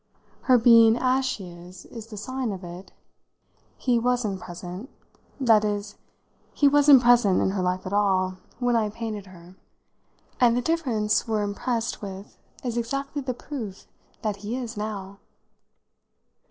[0.49, 2.91] Her being as she is is the sign of it.
[3.77, 4.89] He wasn't present
[5.39, 5.93] that is
[6.55, 9.57] he wasn't present in her life at all when I painted her;
[10.39, 13.85] and the difference we're impressed with is exactly the proof
[14.23, 15.19] that he is now."